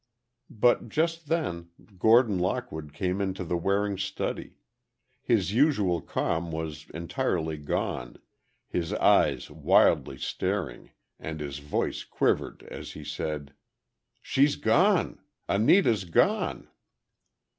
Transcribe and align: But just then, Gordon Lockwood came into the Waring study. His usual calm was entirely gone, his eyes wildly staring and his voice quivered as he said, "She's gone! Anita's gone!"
But 0.49 0.89
just 0.89 1.27
then, 1.27 1.69
Gordon 1.99 2.39
Lockwood 2.39 2.91
came 2.91 3.21
into 3.21 3.43
the 3.43 3.55
Waring 3.55 3.99
study. 3.99 4.55
His 5.21 5.53
usual 5.53 6.01
calm 6.01 6.49
was 6.51 6.89
entirely 6.91 7.57
gone, 7.57 8.17
his 8.67 8.93
eyes 8.93 9.51
wildly 9.51 10.17
staring 10.17 10.89
and 11.19 11.39
his 11.39 11.59
voice 11.59 12.03
quivered 12.03 12.63
as 12.63 12.93
he 12.93 13.03
said, 13.03 13.53
"She's 14.23 14.55
gone! 14.55 15.21
Anita's 15.47 16.05
gone!" 16.05 16.67